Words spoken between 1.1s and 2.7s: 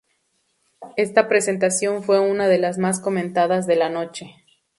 presentación fue una de